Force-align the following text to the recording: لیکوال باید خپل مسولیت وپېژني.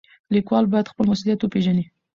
لیکوال 0.33 0.65
باید 0.71 0.91
خپل 0.91 1.05
مسولیت 1.11 1.39
وپېژني. 1.41 1.85